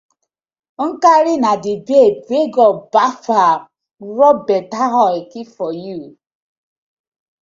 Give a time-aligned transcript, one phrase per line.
[0.87, 3.59] Nkari na di babe wey God baf am
[4.17, 5.99] rob betta oil keep for yu.